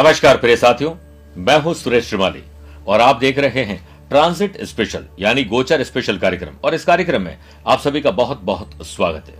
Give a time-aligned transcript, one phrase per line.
[0.00, 0.94] नमस्कार प्रिय साथियों,
[1.36, 2.42] मैं हूँ सुरेश श्रीमाली
[2.88, 3.76] और आप देख रहे हैं
[4.08, 8.86] ट्रांसिट स्पेशल, यानी गोचर स्पेशल कार्यक्रम। और इस कार्यक्रम में आप सभी का बहुत बहुत
[8.86, 9.34] स्वागत है।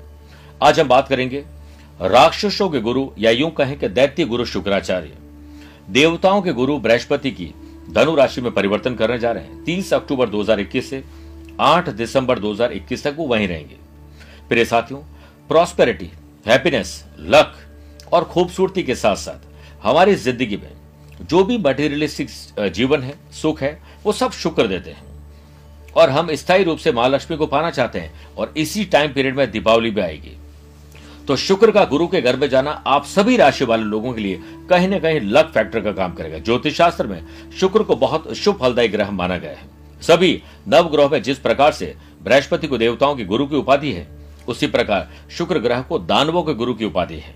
[0.63, 1.45] आज हम बात करेंगे,
[2.01, 5.17] राक्षसों के गुरु या यूँ कहें कि दैत्य गुरु शुक्राचार्य।
[5.91, 7.53] देवताओं के गुरु बृहस्पति की
[7.91, 11.05] धनु राशि में परिवर्तन करने जा रहे हैं। 30 अक्टूबर 2021 से
[11.61, 13.77] 8 दिसंबर 2021 तक वो वहीं रहेंगे।
[14.49, 15.01] प्रिय साथियों
[15.51, 16.11] प्रॉस्पेरिटी
[16.47, 17.57] हैप्पीनेस लक
[18.13, 19.49] और खूबसूरती के साथ साथ
[19.83, 20.71] हमारी ज़िंदगी में
[21.23, 22.29] जो भी मटेरियलिस्टिक
[22.73, 25.09] जीवन है, सुख है, वो सब शुक्र देते हैं।
[25.97, 29.51] और हम स्थायी रूप से महालक्ष्मी को पाना चाहते हैं और इसी टाइम पीरियड में
[29.51, 30.37] दीपावली भी आएगी।
[31.29, 34.41] तो शुक्र का गुरु के घर में जाना आप सभी राशि वाले लोगों के लिए
[34.71, 37.23] कहीं ना कहीं लक फैक्टर का काम करेगा। ज्योतिष शास्त्र में
[37.61, 39.69] शुक्र को बहुत शुभ फलदायी ग्रह माना गया है।
[40.03, 44.07] सभी नव ग्रह में जिस प्रकार से बृहस्पति को देवताओं की गुरु की उपाधि है,
[44.49, 47.35] उसी प्रकार शुक्र ग्रह को दानवों के गुरु की उपाधि है।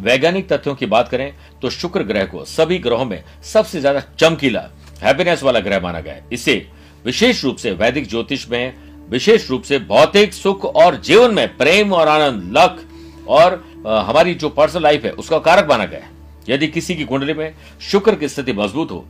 [0.00, 1.32] वैज्ञानिक तथ्यों की बात करें
[1.62, 4.68] तो शुक्र ग्रह को सभी ग्रहों में सबसे ज़्यादा चमकीला
[5.02, 6.66] हैप्पीनेस वाला ग्रह माना गया है। इसे
[7.04, 8.74] विशेष रूप से वैदिक ज्योतिष में,
[9.10, 12.84] विशेष रूप से भौतिक, सुख और जीवन में प्रेम और आनंद, लक
[13.28, 16.10] और हमारी जो पर्सनल लाइफ है, उसका कारक माना गया है।
[16.48, 19.04] यदि किसी की कुंडली में शुक्र की स्थिति मज़बूत हो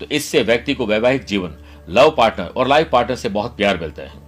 [0.00, 1.54] तो इससे व्यक्ति को वैवाहिक जीवन
[1.88, 4.27] लव पार्टनर और लाइफ पार्टनर से बहुत प्यार मिलता है।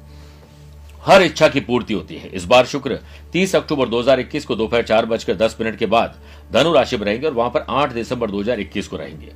[1.02, 2.98] हर इच्छा की पूर्ति होती है। इस बार शुक्र
[3.32, 6.14] 30 अक्टूबर 2021 को दोपहर चार बजकर दस मिनट के बाद
[6.52, 9.32] धनु राशि में रहेंगे और वहाँ पर 8 दिसंबर 2021 को रहेंगे।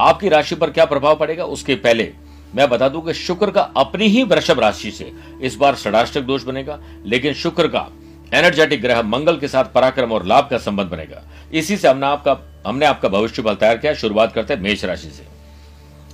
[0.00, 2.12] आपकी राशि पर क्या प्रभाव पड़ेगा, उसके पहले
[2.54, 6.44] मैं बता दूँ कि शुक्र का अपनी ही वृषभ राशि से इस बार षडाष्टक दोष
[6.44, 7.88] बनेगा, लेकिन शुक्र का
[8.34, 12.38] एनर्जेटिक ग्रह मंगल के साथ पराक्रम और लाभ का संबंध बनेगा। इसी से हमने आपका
[12.66, 15.26] हमने आपका भविष्य बल तैयार किया, शुरुआत करते हैं मेष राशि से।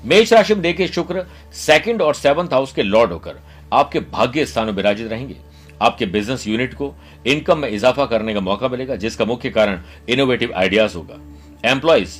[0.04, 1.24] मेष राशि में देखिए शुक्र
[1.56, 3.38] सेकंड और सेवंथ हाउस के लॉर्ड होकर।
[3.72, 5.36] आपके भाग्य स्थानों विराजित रहेंगे।
[5.82, 6.94] आपके बिज़नेस यूनिट को
[7.26, 11.18] इनकम में इजाफा करने का मौका मिलेगा, जिसका मुख्य कारण इनोवेटिव आइडियाज़ होगा।
[11.64, 12.18] एम्प्लॉयज़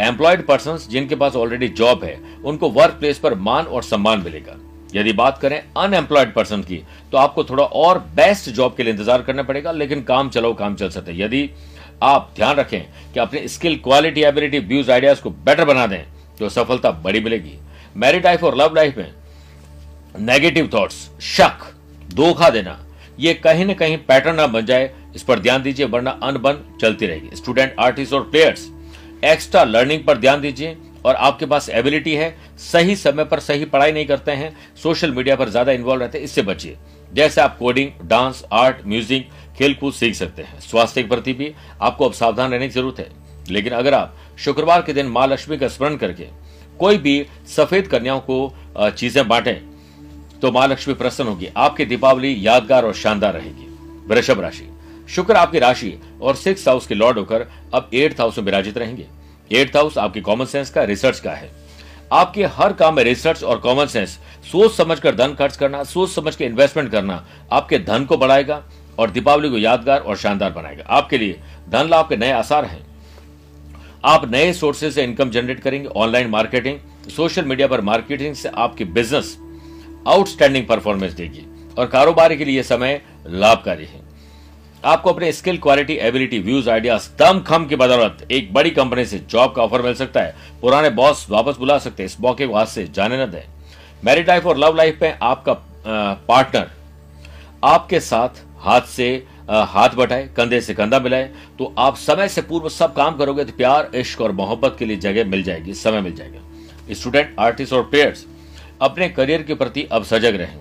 [0.00, 4.56] एम्प्लॉयड पर्सन जिनके पास ऑलरेडी जॉब है, उनको वर्क प्लेस पर मान और सम्मान मिलेगा।
[4.94, 9.22] यदि बात करें अनएम्प्लॉयड पर्सन की तो आपको थोड़ा और बेस्ट जॉब के लिए इंतज़ार
[9.22, 11.48] करना पड़ेगा, लेकिन काम चलो काम चल सकते यदि
[12.02, 16.02] आप ध्यान रखें कि अपने skill quality ability views ideas को बेटर बना दें
[16.38, 17.58] तो सफलता बड़ी मिलेगी।
[17.96, 19.12] मैरिड लाइफ और लव लाइफ में
[20.14, 21.64] नेगेटिव थॉट्स शक
[22.14, 22.78] धोखा देना।
[23.20, 27.06] ये कहीं ना कहीं पैटर्न ना बन जाए। इस पर ध्यान दीजिए, वरना अनबन चलती
[27.06, 28.68] रहेगी। स्टूडेंट आर्टिस्ट और प्लेयर्स
[29.24, 33.92] एक्स्ट्रा लर्निंग पर ध्यान दीजिए। और आपके पास एबिलिटी है, सही समय पर सही पढ़ाई
[33.92, 36.76] नहीं करते हैं सोशल मीडिया पर ज़्यादा इन्वॉल्व रहते हैं, इससे बचिए।
[37.12, 42.08] जैसे आप कोडिंग डांस आर्ट म्यूज़िक खेलकूद सीख सकते हैं। स्वास्थ्य के प्रति भी आपको
[42.08, 43.08] अब सावधान रहने की ज़रूरत है।
[43.50, 46.26] लेकिन अगर आप शुक्रवार के दिन माँ लक्ष्मी का स्मरण करके
[46.80, 49.54] कोई भी सफ़ेद कन्याओं को चीज़ें बांटें
[50.42, 53.66] तो माँ लक्ष्मी प्रसन्न होगी। आपकी दीपावली यादगार और शानदार रहेगी।
[54.06, 54.68] वृषभ राशि।
[55.08, 59.06] शुक्र आपकी राशि और सिक्स हाउस के लॉर्ड होकर अब एट्थ हाउस में विराजित रहेंगे।
[59.50, 61.50] एट्थ हाउस आपकी कॉमन सेंस का रिसर्च का है।
[62.12, 64.18] आपके हर काम में रिसर्च और कॉमन सेंस
[64.52, 68.62] सोच समझ कर धन खर्च करना, सोच समझ के इन्वेस्टमेंट करना आपके धन को बढ़ाएगा
[68.98, 72.84] और दीपावली को यादगार और शानदार बनाएगा। आपके लिए धन लाभ के नए आसार हैं।
[74.04, 76.78] आप नए सोर्सेज से इनकम जनरेट करेंगे ऑनलाइन मार्केटिंग
[77.10, 79.36] सोशल मीडिया पर मार्केटिंग से आपकी बिज़नेस
[80.06, 81.44] आउटस्टैंडिंग परफॉर्मेंस देगी
[81.78, 84.02] और कारोबार के लिए समय लाभकारी है।
[84.84, 89.18] आपको अपने skill, quality, ability, views, ideas दम खम की बदौलत एक बड़ी कंपनी से
[89.20, 92.54] जॉब का ऑफ़र मिल सकता है। पुराने बॉस वापस बुला सकते हैं। इस मौके को
[92.54, 93.42] हाथ से जाने न दें।
[94.04, 95.52] मैरिड लाइफ और लव लाइफ में आपका
[96.28, 96.70] पार्टनर
[97.64, 99.06] आपके साथ हाथ से
[99.48, 103.52] हाथ बटाए, कंधे से कंधा मिलाए तो आप समय से पूर्व सब काम करोगे तो
[103.52, 107.82] प्यार, इश्क और मोहब्बत के लिए जगह मिल जाएगी, समय मिल जाएगा। स्टूडेंट, आर्टिस्ट और
[107.84, 108.24] प्लेयर्स
[108.80, 110.58] अपने करियर के प्रति अब सजग रहें,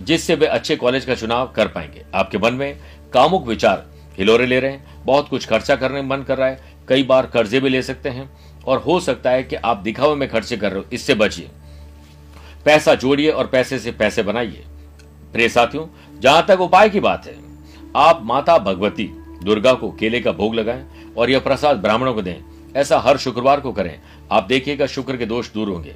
[0.00, 2.78] जिससे वे अच्छे कॉलेज का चुनाव कर पाएँगे। आपके मन में
[3.12, 3.86] कामुक विचार
[4.18, 7.60] हिलोरे ले रहे हैं, बहुत कुछ खर्चा करने मन कर रहा है, कई बार कर्जे
[7.60, 8.30] भी ले सकते हैं,
[8.66, 11.48] और हो सकता है कि आप दिखावे में खर्चे कर रहे हो, इससे बचिए।
[12.64, 14.64] पैसा जोड़िए और पैसे से पैसे बनाइए।
[15.32, 15.86] प्रिय साथियों,
[16.20, 17.36] जहाँ तक उपाय की बात है,
[17.96, 19.04] आप माता भगवती,
[19.44, 20.84] दुर्गा को केले का भोग लगाएँ
[21.18, 22.36] और यह प्रसाद ब्राह्मणों को दें।
[22.76, 24.00] ऐसा हर शुक्रवार को करें।
[24.32, 25.94] आप देखिएगा शुक्र के दोष दूर होंगे।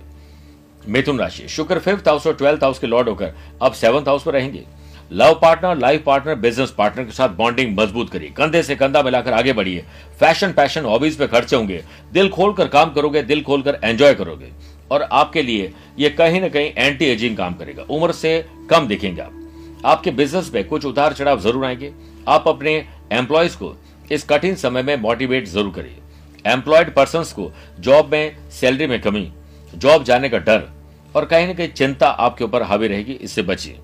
[0.89, 4.35] मिथुन राशि, शुक्र फिफ्थ हाउस और ट्वेल्थ हाउस के लॉर्ड होकर अब सेवंथ हाउस में
[4.35, 4.65] रहेंगे।
[5.13, 9.33] Love partner life partner business partner के साथ बॉन्डिंग मज़बूत करिए। कंधे से कंधा मिलाकर
[9.33, 9.85] आगे बढ़िए।
[10.21, 11.83] फ़ैशन पैशन हॉबीज पे खर्चे होंगे।
[12.13, 14.51] दिल खोलकर काम करोगे, दिल खोलकर एंजॉय करोगे।
[14.91, 19.21] और आपके लिए ये कहीं ना कहीं एंटी एजिंग काम करेगा। उम्र से कम दिखेंगे
[19.23, 21.93] आप। आपके बिज़नेस में कुछ उतार चढ़ाव ज़रूर आएँगे।
[22.29, 22.75] आप अपने
[23.13, 23.75] एम्प्लॉयज़ को
[24.13, 29.31] इस कठिन समय में मोटिवेट ज़रूर करिए। एम्प्लॉयड पर्सन को जॉब में सैलरी में कमी
[29.75, 30.69] जॉब जाने का डर
[31.15, 33.79] और कहीं ना कहीं चिंता आपके ऊपर हावी रहेगी, इससे बचिए।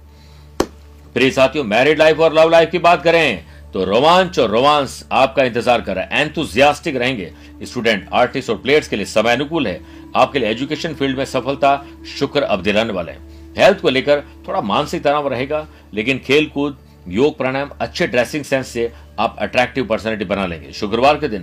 [1.14, 3.44] प्रिय साथियों मैरिड लाइफ और लव लाइफ की बात करें
[3.74, 7.30] तो रोमांच और रोमांस आपका इंतज़ार कर रहा है। एंथुजियास्टिक रहेंगे।
[7.62, 9.80] स्टूडेंट आर्टिस्ट और प्लेयर्स के लिए समय अनुकूल है।
[10.16, 11.84] आपके लिए एजुकेशन फ़ील्ड में सफलता,
[12.18, 16.78] शुक्र अब दिलाने वाले हैं। हेल्थ को लेकर थोड़ा मानसिक तनाव रहेगा, लेकिन खेल कूद
[17.08, 21.42] योग प्राणायाम, अच्छे ड्रेसिंग सेंस से आप अट्रैक्टिव पर्सनैलिटी बना लेंगे। शुक्रवार के दिन,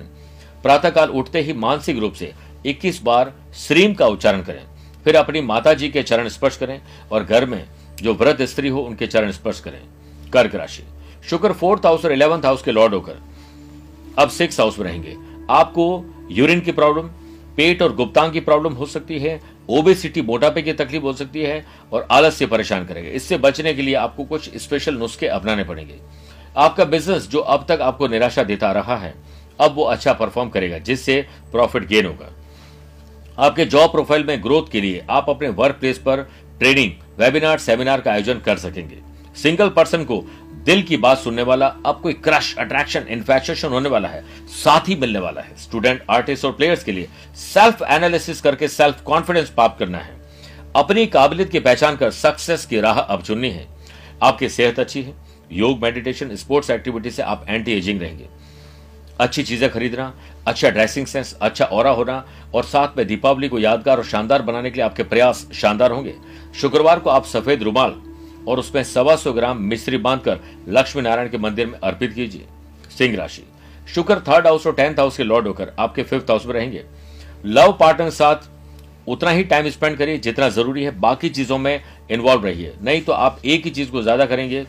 [0.63, 2.31] प्रातःकाल उठते ही मानसिक रूप से
[2.65, 4.63] 21 बार श्रीम का उच्चारण करें।
[5.03, 6.81] फिर अपनी माता जी के चरण स्पर्श करें
[7.12, 7.65] और घर में
[8.01, 9.81] जो व्रत स्त्री हो उनके चरण स्पर्श करें।
[10.33, 10.83] कर्क राशि।
[11.29, 13.21] शुक्र फोर्थ हाउस और इलेवंथ हाउस के लॉर्ड होकर
[14.19, 15.15] अब सिक्स हाउस में रहेंगे।
[15.50, 17.07] आपको यूरिन की प्रॉब्लम,
[17.57, 21.65] पेट और गुप्तांग की प्रॉब्लम हो सकती है, ओबेसिटी मोटापे की तकलीफ़ हो सकती है
[21.94, 25.95] और आलस से परेशान करेगा। इससे बचने के लिए आपको कुछ स्पेशल नुस्खे अपनाने पड़ेंगे।
[26.57, 29.13] आपका बिज़नेस जो अब तक आपको निराशा देता रहा है,
[29.59, 32.29] अब वो अच्छा परफॉर्म करेगा, जिससे प्रॉफिट गेन होगा।
[33.37, 36.21] आपके जॉब प्रोफ़ाइल में ग्रोथ के लिए आप अपने वर्क प्लेस पर
[36.59, 38.97] ट्रेनिंग वेबिनार सेमिनार का आयोजन कर सकेंगे।
[39.35, 40.23] सिंगल पर्सन को
[40.65, 45.19] दिल की बात सुनने वाला, अब कोई क्रश अट्रैक्शन इन्फेक्शन होने वाला है, साथी मिलने
[45.19, 49.97] वाला है। स्टूडेंट आर्टिस्ट और प्लेयर्स के लिए सेल्फ एनालिसिस करके सेल्फ कॉन्फिडेंस प्राप्त करना
[49.97, 50.15] है।
[50.75, 53.67] अपनी काबिलियत की पहचान कर सक्सेस की राह अब चुननी है।
[54.23, 55.13] आपकी सेहत अच्छी है।
[55.51, 58.27] योग मेडिटेशन स्पोर्ट्स एक्टिविटी से आप एंटी एजिंग रहेंगे।
[59.19, 60.13] अच्छी चीज़ें खरीदना
[60.47, 62.24] अच्छा ड्रेसिंग सेंस अच्छा और होना
[62.56, 66.13] और साथ में दीपावली को यादगार और शानदार बनाने के लिए आपके प्रयास शानदार होंगे।
[66.62, 67.95] शुक्रवार को आप सफ़ेद रुमाल
[68.47, 70.39] और उसमें सवा सौ ग्राम मिश्री बांधकर
[70.69, 72.45] लक्ष्मी नारायण के मंदिर में अर्पित कीजिए।
[72.97, 73.44] सिंह राशि।
[73.88, 76.83] शुक्र थर्ड हाउस और टेंथ हाउस के लॉर्ड होकर आपके फिफ्थ हाउस में रहेंगे।
[77.45, 78.50] लव पार्टनर साथ
[79.07, 81.81] उतना ही टाइम स्पेंड करिए जितना ज़रूरी है। बाकी चीज़ों में
[82.12, 84.65] इन्वॉल्व रहिए। नहीं तो आप एक ही चीज़ को ज़्यादा करेंगे,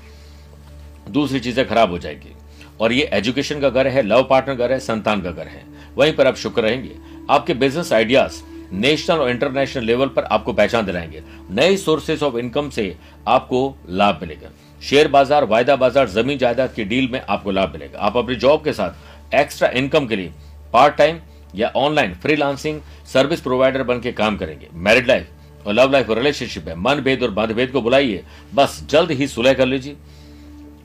[1.08, 2.34] दूसरी चीज़ें खराब हो जाएगी।
[2.80, 5.62] और ये एजुकेशन का घर है, लव पार्टनर घर है, संतान का घर है।
[5.96, 6.92] वहीं पर आप शुक्र रहेंगे,
[7.30, 8.42] आपके बिज़नेस आइडियाज़
[8.72, 12.94] नेशनल और इंटरनेशनल लेवल पर आपको पहचान दिलाएँगे। नए सोर्सेस ऑफ़ इनकम से
[13.28, 14.50] आपको लाभ मिलेगा।
[14.82, 18.64] शेयर बाज़ार, वायदा बाज़ार, ज़मीन जायदाद की डील में आपको लाभ मिलेगा। आप अपनी जॉब
[18.64, 20.32] के साथ एक्स्ट्रा इनकम के लिए
[20.72, 21.18] पार्ट टाइम
[21.54, 22.80] या ऑनलाइन फ्रीलांसिंग
[23.12, 27.00] सर्विस प्रोवाइडर बन के काम करेंगे। मैरिड लाइफ और लव लाइफ और रिलेशनशिप है। मन
[27.00, 28.22] भेद और मतभेद को बुलाइए
[28.54, 29.96] बस जल्द ही सुलह कर लीजिए।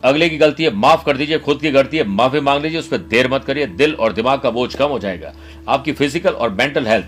[0.04, 2.88] अगले की गलती है, माफ़ कर दीजिए, खुद की गलती है, माफ़ी मांग लीजिए, उस
[2.88, 5.34] पर देर मत करिए, दिल और दिमाग का बोझ कम हो जाएगा।
[5.68, 7.06] आपकी फ़िज़िकल और मेंटल हेल्थ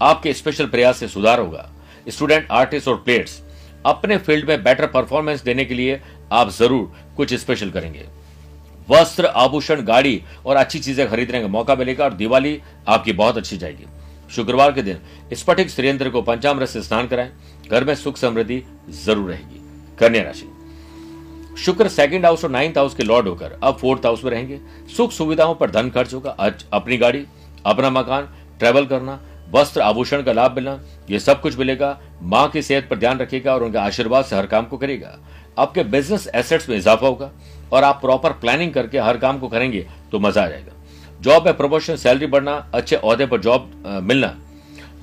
[0.00, 1.68] आपके स्पेशल प्रयास से सुधार होगा।
[2.08, 3.40] स्टूडेंट आर्टिस्ट और प्लेयर्स
[3.86, 6.00] अपने फ़ील्ड में बेटर परफॉर्मेंस देने के लिए
[6.32, 8.04] आप ज़रूर कुछ स्पेशल करेंगे।
[8.88, 13.56] वस्त्र, आभूषण, गाड़ी और अच्छी चीज़ें खरीदने का मौका मिलेगा और दिवाली आपकी बहुत अच्छी
[13.56, 13.86] जाएगी।
[14.34, 14.98] शुक्रवार के दिन
[15.34, 17.30] स्फटिक श्रेयंत्र को पंचामृत से स्नान कराएँ।
[17.70, 18.62] घर में सुख समृद्धि
[19.04, 19.60] ज़रूर रहेगी।
[19.98, 20.48] कन्या राशि।
[21.56, 24.60] शुक्र सेकंड हाउस और नाइन्थ हाउस के लॉर्ड होकर अब फोर्थ हाउस में रहेंगे।
[24.96, 26.30] सुख सुविधाओं पर धन खर्च होगा।
[26.72, 27.24] अपनी गाड़ी,
[27.66, 28.28] अपना मकान
[28.60, 29.20] ट्रेवल करना,
[29.50, 30.78] वस्त्र आभूषण का लाभ मिलना,
[31.10, 34.46] ये सब कुछ मिलेगा। माँ की सेहत पर ध्यान रखेगा और उनके आशीर्वाद से हर
[34.46, 35.18] काम को करेगा
[35.58, 37.30] आपके बिज़नेस एसेट्स में इजाफा होगा
[37.72, 40.72] और आप प्रॉपर प्लानिंग करके हर काम को करेंगे तो मज़ा आ जाएगा।
[41.20, 43.70] जॉब में प्रमोशन सैलरी बढ़ना, अच्छे अहदे पर जॉब
[44.02, 44.34] मिलना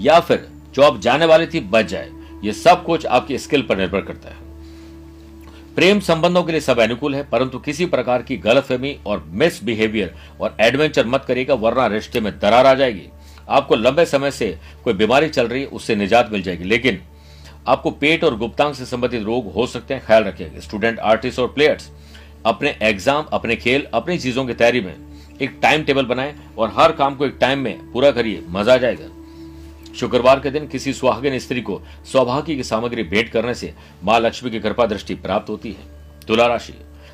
[0.02, 2.10] या फिर जॉब जाने वाली थी बच जाए।
[2.44, 4.49] ये सब कुछ आपकी स्किल पर निर्भर करता है।
[5.80, 10.14] प्रेम संबंधों के लिए सब अनुकूल है, परंतु किसी प्रकार की गलतफहमी और मिस बिहेवियर
[10.42, 13.08] और एडवेंचर मत करिएगा, वरना रिश्ते में दरार आ जाएगी।
[13.50, 14.48] आपको लंबे समय से
[14.84, 17.00] कोई बीमारी चल रही है, उससे निजात मिल जाएगी। लेकिन
[17.68, 21.48] आपको पेट और गुप्तांग से संबंधित रोग हो सकते हैं, ख्याल रखिएगा। स्टूडेंट आर्टिस्ट और
[21.48, 21.90] प्लेयर्स
[22.46, 24.96] अपने एग्ज़ाम अपने खेल, अपनी चीज़ों की तैयारी में
[25.42, 28.78] एक टाइम टेबल बनाएँ और हर काम को एक टाइम में पूरा करिए, मज़ा आ
[28.78, 29.10] जाएगा।
[29.94, 31.82] शुक्रवार के दिन किसी सुहागिन स्त्री को
[32.12, 35.88] सौभाग्य की सामग्री भेंट करने से माँ लक्ष्मी की कृपा दृष्टि प्राप्त होती है।
[36.28, 36.74] तुला राशि।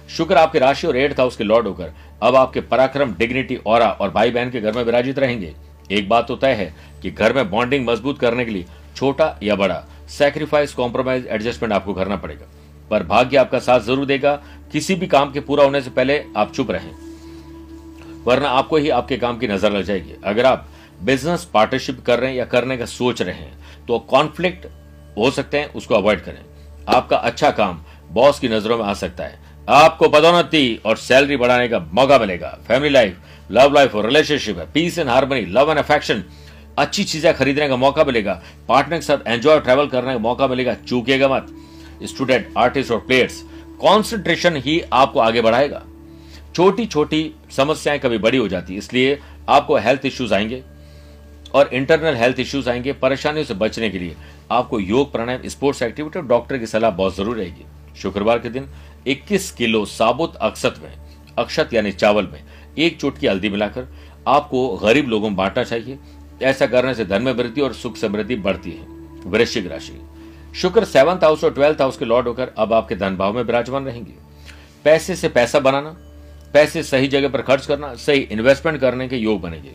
[0.10, 4.10] शुक्र आपके राशि और एट हाउस के लॉर्ड होकर अब आपके पराक्रम, डिग्निटी और और
[4.12, 5.53] भाई बहन के घर में विराजित रहेंगे।
[5.91, 8.65] एक बात तो तय है कि घर में बॉन्डिंग मज़बूत करने के लिए
[8.96, 12.46] छोटा या बड़ा सेक्रीफाइस कॉम्प्रोमाइज एडजस्टमेंट आपको करना पड़ेगा।
[12.91, 14.36] पर भाग्य आपका साथ ज़रूर देगा।
[14.72, 16.91] किसी भी काम के पूरा होने से पहले आप चुप रहें।
[18.25, 20.67] वरना आपको ही आपके काम की नज़र लग जाएगी। अगर आप
[21.05, 24.65] बिज़नेस पार्टनरशिप कर रहे हैं या करने का सोच रहे हैं तो कॉन्फ्लिक्ट
[25.17, 26.43] हो सकते हैं, उसको अवॉइड करें।
[26.88, 27.81] आपका अच्छा काम
[28.12, 32.57] बॉस की नज़रों में आ सकता है। आपको पदोन्नति और सैलरी बढ़ाने का मौका मिलेगा।
[32.67, 33.17] फैमिली लाइफ
[33.50, 36.24] लव लाइफ और रिलेशनशिप है। Peace and harmony love and affection
[36.77, 40.74] अच्छी चीज़ें खरीदने का मौका मिलेगा। पार्टनर के साथ एंजॉय ट्रेवल करने का मौका मिलेगा।
[40.83, 41.47] चूकेगा मत।
[42.05, 43.41] स्टूडेंट आर्टिस्ट और प्लेयर्स
[43.81, 45.81] कॉन्सेंट्रेशन ही आपको आगे बढ़ाएगा।
[46.55, 49.19] छोटी छोटी समस्याएँ कभी बड़ी हो जाती है, इसलिए
[49.50, 50.63] आपको हेल्थ इश्यूज़ आएँगे।
[51.55, 54.15] और इंटरनल हेल्थ इश्यूज़ आएँगे परेशानियों से बचने के लिए।
[54.51, 57.65] आपको योग, प्राणायाम स्पोर्ट्स एक्टिविटी और डॉक्टर की सलाह बहुत ज़रूर रहेगी।
[58.01, 58.67] शुक्रवार के दिन
[59.07, 60.91] 21 किलो साबुत अक्षत में,
[61.38, 62.41] अक्षत यानी चावल में
[62.77, 63.88] एक चुटकी हल्दी मिलाकर
[64.27, 65.97] आपको गरीब लोगों में बांटना चाहिए।
[66.43, 68.88] ऐसा करने से धन में वृद्धि और सुख समृद्धि बढ़ती है।
[69.25, 70.01] वृश्चिक राशि।
[70.55, 73.85] शुक्र सेवंथ हाउस और ट्वेल्थ हाउस के लॉर्ड होकर अब आपके धन भाव में विराजमान
[73.85, 74.13] रहेंगे।
[74.85, 75.95] पैसे से पैसा बनाना,
[76.53, 79.71] पैसे सही जगह पर खर्च करना, सही इन्वेस्टमेंट करने के योग बनेंगे।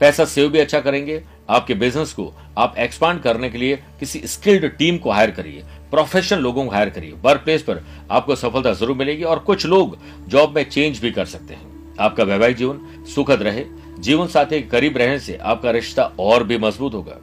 [0.00, 4.64] पैसा सेव भी अच्छा करेंगे, आपके बिज़नेस को आप एक्सपांड करने के लिए किसी स्किल्ड
[4.68, 8.96] टीम को हायर करिए प्रोफेशनल लोगों को हायर करिए। वर्क प्लेस पर आपको सफलता ज़रूर
[8.96, 9.96] मिलेगी और कुछ लोग
[10.28, 13.64] जॉब में चेंज भी कर सकते हैं। आपका वैवाहिक जीवन सुखद रहे,
[13.98, 17.16] जीवन साथी के करीब रहने से आपका रिश्ता और भी मज़बूत होगा।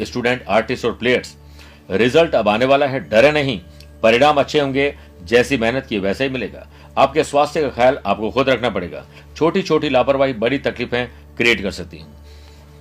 [0.00, 1.34] स्टूडेंट आर्टिस्ट और प्लेयर्स
[1.90, 3.60] रिज़ल्ट अब आने वाला है, डरे नहीं।
[4.02, 4.94] परिणाम अच्छे होंगे,
[5.24, 6.66] जैसी मेहनत की वैसे ही मिलेगा।
[6.98, 9.04] आपके स्वास्थ्य का ख्याल आपको खुद रखना पड़ेगा।
[9.36, 11.06] छोटी छोटी लापरवाही बड़ी तकलीफें
[11.36, 12.06] क्रिएट कर सकती हैं।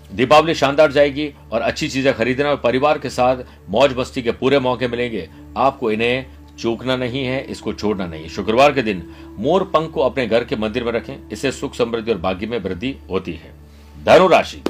[0.09, 4.59] दीपावली शानदार जाएगी और अच्छी चीज़ें खरीदना और परिवार के साथ मौज मस्ती के पूरे
[4.59, 6.25] मौके मिलेंगे। आपको इन्हें
[6.59, 9.03] चूकना नहीं है, इसको छोड़ना नहीं शुक्रवार के दिन
[9.39, 12.57] मोर पंख को अपने घर के मंदिर में रखें, इससे सुख समृद्धि और भाग्य में
[12.59, 13.53] वृद्धि होती है।
[13.97, 14.61] धनु राशि।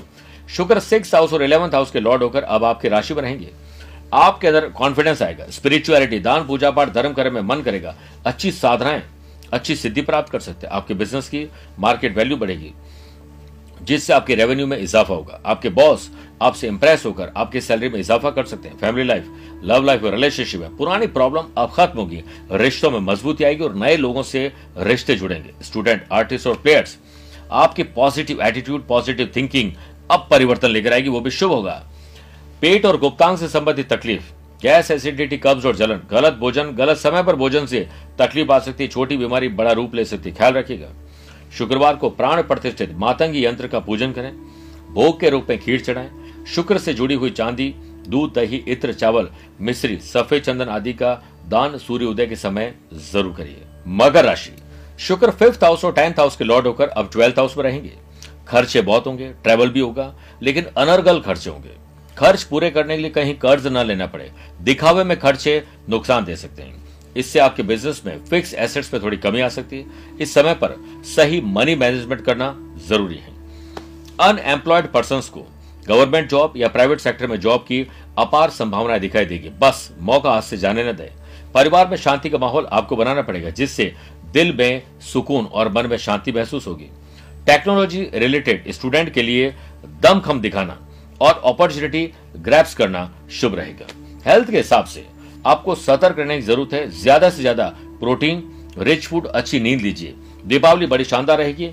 [0.50, 3.50] शुक्र सिक्स हाउस और इलेवंथ हाउस के लॉर्ड होकर अब आपकी राशि में रहेंगे।
[4.16, 9.02] आपके अंदर कॉन्फिडेंस आएगा स्पिरिचुअलिटी दान, पूजा पाठ, धर्म करने में मन करेगा। अच्छी साधनाएँ,
[9.54, 11.48] अच्छी सिद्धि प्राप्त कर सकते हैं। आपके बिज़नेस की
[11.80, 12.74] मार्केट वैल्यू बढ़ेगी।
[13.88, 16.10] जिससे आपके रेवेन्यू में इजाफा होगा। आपके बॉस
[16.42, 19.28] आपसे इंप्रेस होकर आपकी सैलरी में इजाफा कर सकते हैं। फैमिली लाइफ
[19.64, 23.76] लव लाइफ और रिलेशनशिप है। पुरानी प्रॉब्लम अब खत्म होगी। रिश्तों में मजबूती आएगी और
[23.76, 26.98] नए लोगों से रिश्ते जुड़ेंगे। स्टूडेंट आर्टिस्ट और प्लेयर्स
[27.52, 29.72] आपकी पॉजिटिव एटीट्यूड पॉजिटिव थिंकिंग
[30.12, 31.84] अब परिवर्तन लेकर आएगी। वो भी शुभ होगा।
[32.62, 37.24] पेट और गुप्तांग से संबंधित तकलीफ़। गैस एसिडिटी कब्ज और जलन। गलत भोजन, गलत समय
[37.24, 37.88] पर भोजन से
[38.20, 40.88] तकलीफ़ आ सकती है। छोटी बीमारी बड़ा रूप ले सकती है। ख्याल रखिएगा।
[41.52, 44.32] शुक्रवार को प्राण प्रतिष्ठित मातंगी यंत्र का पूजन करें,
[44.90, 46.10] भोग के रूप में खीर चढ़ाएँ,
[46.46, 47.74] शुक्र से जुड़ी हुई चांदी,
[48.08, 49.30] दूध, दही, इत्र, चावल,
[49.62, 51.14] मिश्री, सफ़ेद चंदन आदि का
[51.48, 52.74] दान सूर्य उदय के समय
[53.12, 54.52] ज़रूर करिए। मकर राशि।
[55.00, 57.94] शुक्र फिफ्थ हाउस और टेंथ हाउस के लॉर्ड होकर अब ट्वेल्थ हाउस में रहेंगे।
[58.48, 61.76] खर्चे बहुत होंगे ट्रेवल भी होगा, लेकिन अनर्गल खर्चे होंगे।
[62.18, 66.36] खर्च पूरे करने के लिए कहीं कर्ज न लेना पड़े। दिखावे में खर्चे नुकसान दे
[66.36, 66.87] सकते हैं।
[67.18, 69.86] इससे आपके बिज़नेस में फिक्स एसेट्स में थोड़ी कमी आ सकती है।
[70.22, 70.76] इस समय पर
[71.16, 72.56] सही मनी मैनेजमेंट करना
[72.88, 73.36] ज़रूरी है।
[74.22, 75.48] अनएम्प्लॉयड पर्सन को
[75.88, 80.42] गवर्नमेंट जॉब या प्राइवेट सेक्टर में जॉब की अपार संभावनाएँ दिखाई देगी। बस, मौका हाथ
[80.42, 81.12] से जाने न दे।
[81.54, 83.94] परिवार में शांति का माहौल आपको बनाना पड़ेगा, जिससे
[84.34, 86.90] दिल में सुकून और मन में शांति महसूस होगी।
[87.46, 89.54] टेक्नोलॉजी रिलेटेड स्टूडेंट के लिए
[90.02, 90.78] दमखम दिखाना
[91.22, 93.88] और अपॉर्चुनिटी ग्रैप्स करना शुभ रहेगा।
[94.26, 95.06] हेल्थ के हिसाब से
[95.48, 97.68] आपको सतर्क रहने की ज़रूरत है। ज़्यादा से ज़्यादा
[98.00, 98.44] प्रोटीन
[98.80, 100.14] रिच फ़ूड अच्छी नींद लीजिए।
[100.46, 101.70] दीपावली बड़ी शानदार रहेगी।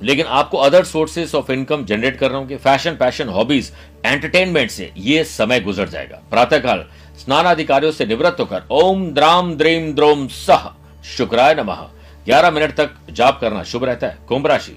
[0.00, 3.72] लेकिन आपको other sources of income generate कर रहे होंगे। फ़ैशन पैशन हॉबीज
[4.06, 6.84] एंटरटेनमेंट से ये समय गुजर जाएगा। प्रातःकाल
[7.18, 10.68] स्नान अधिकारियों से निवृत्त होकर ओम द्राम द्रीम द्रोम सह
[11.06, 11.86] शुक्राय नमः।
[12.26, 14.76] 11 मिनट तक जाप करना शुभ रहता है। कुंभ राशि।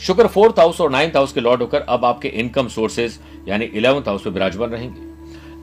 [0.00, 3.18] शुक्र फोर्थ हाउस और नाइन्थ हाउस के लॉर्ड होकर अब आपके इनकम सोर्सेज
[3.48, 5.09] यानी इलेवंथ हाउस में विराजमान रहेंगे।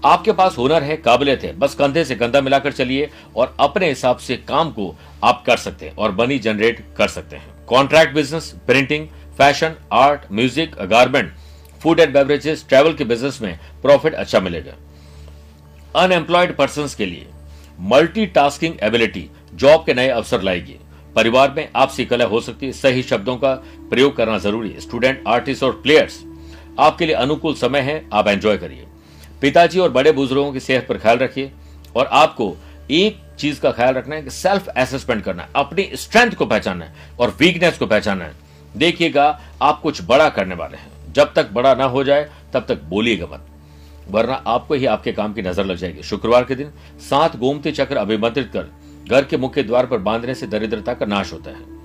[0.06, 4.18] आपके पास हुनर है, काबिलियत है, बस कंधे से कंधा मिलाकर चलिए और अपने हिसाब
[4.18, 8.54] से काम को आप कर सकते हैं और मनी जनरेट कर सकते हैं। Contract business
[8.68, 11.32] printing fashion art music garment
[11.82, 14.74] food and beverages travel के बिज़नेस में प्रॉफिट अच्छा मिलेगा।
[15.96, 17.27] अनएम्प्लॉयड पर्सन के लिए
[17.89, 20.75] मल्टीटास्किंग एबिलिटी जॉब के नए अवसर लाएगी।
[21.16, 23.54] परिवार में आपसी कला हो सकती है, सही शब्दों का
[23.89, 26.20] प्रयोग करना ज़रूरी है। स्टूडेंट आर्टिस्ट और प्लेयर्स
[26.80, 28.86] आपके लिए अनुकूल समय है, आप एंजॉय करिए।
[29.41, 31.51] पिताजी और बड़े बुज़ुर्गों की सेहत पर ख्याल रखिए
[31.96, 32.56] और आपको
[32.91, 36.86] एक चीज़ का ख्याल रखना है कि सेल्फ असेसमेंट करना है, अपनी स्ट्रेंथ को पहचानना
[36.86, 38.36] है और वीकनेस को पहचानना है।
[38.75, 42.82] देखिएगा, आप कुछ बड़ा करने वाले हैं। जब तक बड़ा ना हो जाए, तब तक
[42.84, 43.46] बोलिएगा मत।
[44.10, 46.72] वरना आपको ही आपके काम की नज़र लग जाएगी। शुक्रवार के दिन
[47.10, 48.70] सात गोमती चक्र अभिमंत्रित कर
[49.10, 51.75] घर के मुख्य द्वार पर बांधने से दरिद्रता का नाश होता है।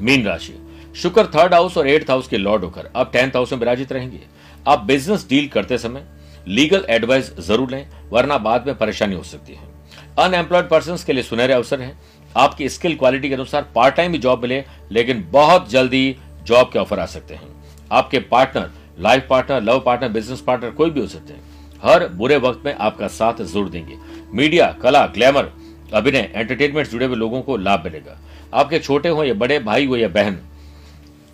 [0.00, 0.54] मीन राशि।
[0.96, 4.20] शुक्र थर्ड हाउस और एट्थ हाउस के लॉर्ड होकर अब टेंथ हाउस में विराजित रहेंगे।
[4.66, 6.04] आप बिज़नेस डील करते समय
[6.48, 9.70] लीगल एडवाइस ज़रूर लें, वरना बाद में परेशानी हो सकती है।
[10.18, 11.96] अनएम्प्लॉयड पर्सन के लिए सुनहरे अवसर है।
[12.34, 16.78] आपकी स्किल क्वालिटी के अनुसार पार्ट टाइम भी जॉब मिले, लेकिन बहुत जल्दी जॉब के
[16.78, 17.48] ऑफ़र आ सकते हैं।
[17.90, 18.70] आपके partner,
[19.00, 21.50] life partner, love partner, business partner कोई भी हो सकते हैं।
[21.82, 23.96] हर बुरे वक्त में आपका साथ ज़रूर देंगे।
[24.32, 25.52] मीडिया, कला, ग्लैमर,
[25.92, 28.18] अभिनय, एंटरटेनमेंट जुड़े हुए लोगों को लाभ मिलेगा।
[28.54, 30.38] आपके छोटे हो या बड़े, भाई हो या बहन,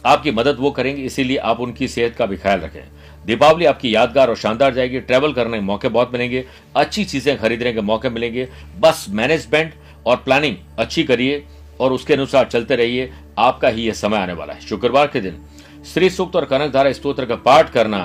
[0.05, 2.83] आपकी मदद वो करेंगे, इसीलिए आप उनकी सेहत का भी ख्याल रखें।
[3.28, 6.44] दीपावली आपकी यादगार और शानदार जाएगी। ट्रैवल करने के मौके बहुत मिलेंगे।
[6.76, 8.49] अच्छी चीज़ें खरीदने के मौके मिलेंगे।
[8.80, 9.75] बस मैनेजमेंट
[10.06, 11.44] और प्लानिंग अच्छी करिए
[11.80, 15.44] और उसके अनुसार चलते रहिए। आपका ही यह समय आने वाला है। शुक्रवार के दिन
[15.87, 17.99] श्री सूक्त और कनक धारा स्त्रोत्र का पाठ करना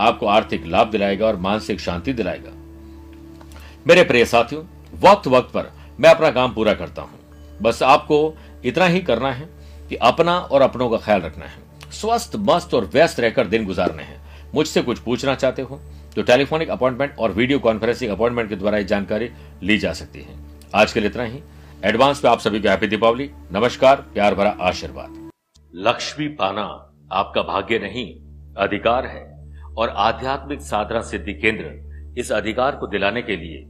[0.00, 2.50] आपको आर्थिक लाभ दिलाएगा और मानसिक शांति दिलाएगा।
[3.86, 4.62] मेरे प्रिय साथियों
[5.00, 8.18] वक्त वक्त पर मैं अपना काम पूरा करता हूँ। बस आपको
[8.64, 9.48] इतना ही करना है
[9.88, 14.02] कि अपना और अपनों का ख्याल रखना है। स्वस्थ, मस्त और व्यस्त रहकर दिन गुजारने
[14.02, 14.22] हैं।
[14.54, 15.80] मुझसे कुछ पूछना चाहते हो
[16.16, 19.30] तो टेलीफोनिक अपॉइंटमेंट और वीडियो कॉन्फ्रेंसिंग अपॉइंटमेंट के द्वारा जानकारी
[19.62, 20.36] ली जा सकती है।
[20.74, 21.40] आज के लिए इतना ही।
[21.84, 25.30] एडवांस पे आप सभी को हैप्पी दीपावली। नमस्कार, प्यार भरा आशीर्वाद।
[25.74, 26.62] लक्ष्मी पाना
[27.12, 28.06] आपका भाग्य नहीं,
[28.56, 29.22] अधिकार है।
[29.76, 33.62] और आध्यात्मिक साधना सिद्धि केंद्र इस अधिकार को दिलाने के लिए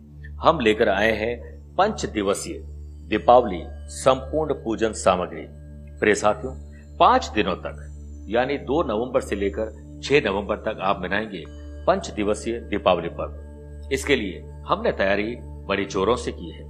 [0.43, 1.39] हम लेकर आए हैं
[1.75, 2.59] पंच दिवसीय
[3.09, 3.63] दीपावली
[3.95, 5.47] संपूर्ण पूजन सामग्री।
[6.01, 6.55] प्रिय साथियों,
[6.99, 11.45] पाँच दिनों तक, यानी दो नवंबर से लेकर छह नवंबर तक आप मनाएँगे
[11.87, 16.65] पंच दिवसीय दीपावली पर्व। इसके लिए हमने तैयारी बड़ी जोरों से की है।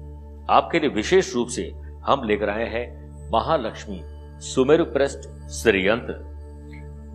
[0.50, 1.72] आपके लिए विशेष रूप से
[2.04, 4.00] हम लेकर आए हैं महालक्ष्मी
[4.40, 6.34] सुमेरु प्रस्ट श्रीयंत्र।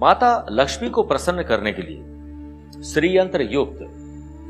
[0.01, 3.79] माता लक्ष्मी को प्रसन्न करने के लिए श्रीयंत्र युक्त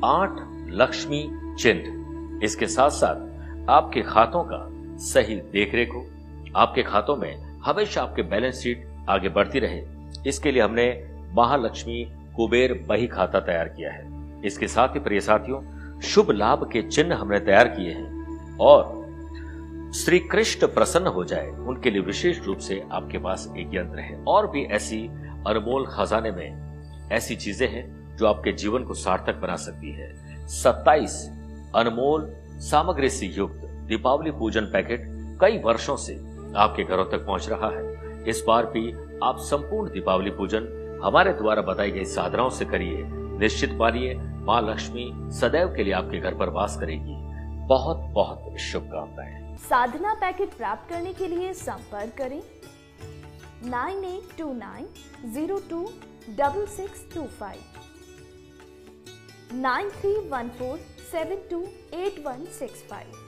[0.05, 0.31] आठ
[0.69, 6.05] लक्ष्मी चिन्ह। इसके साथ साथ आपके खातों का सही देखरेख हो।
[6.55, 9.81] आपके खातों में हमेशा आपके बैलेंस शीट आगे बढ़ती रहे।
[10.27, 12.03] इसके लिए हमने महालक्ष्मी
[12.35, 14.07] कुबेर बही खाता तैयार किया है।
[14.45, 15.61] इसके साथ ही प्रिय साथियों,
[15.99, 18.97] शुभ लाभ के चिन्ह हमने तैयार किए हैं और
[19.95, 24.23] श्री कृष्ण प्रसन्न हो जाए, उनके लिए विशेष रूप से आपके पास एक यंत्र है।
[24.23, 25.07] और भी ऐसी
[25.47, 30.13] अनमोल खजाने में ऐसी चीज़ें हैं जो आपके जीवन को सार्थक बना सकती है।
[30.47, 31.29] 27
[31.75, 35.05] अनमोल सामग्री से युक्त दीपावली पूजन पैकेट
[35.41, 36.15] कई वर्षों से
[36.55, 38.91] आपके घरों तक पहुँच रहा है। इस बार भी
[39.23, 43.03] आप संपूर्ण दीपावली पूजन हमारे द्वारा बताई गई साधनाओं से करिए,
[43.39, 44.13] निश्चित मानिए,
[44.45, 47.15] माँ लक्ष्मी सदैव के लिए आपके घर पर वास करेगी।
[47.67, 52.41] बहुत बहुत शुभकामनाएँ। साधना पैकेट प्राप्त करने के लिए संपर्क करें।
[53.69, 54.87] Nine eight two nine
[55.33, 55.81] zero two
[56.39, 57.59] double six two five.
[59.55, 60.77] Nine three one four
[61.11, 61.61] seven two
[61.97, 63.18] eight one six five.